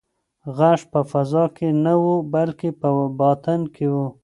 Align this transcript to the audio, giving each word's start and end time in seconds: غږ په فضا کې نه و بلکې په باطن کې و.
غږ 0.57 0.79
په 0.91 0.99
فضا 1.11 1.43
کې 1.55 1.67
نه 1.83 1.93
و 2.01 2.05
بلکې 2.33 2.69
په 2.81 2.87
باطن 3.19 3.61
کې 3.75 3.85
و. 3.93 3.95